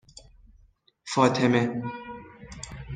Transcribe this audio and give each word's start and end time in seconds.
فاطمه 1.13 1.83